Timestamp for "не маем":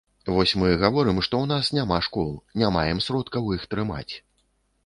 2.63-3.05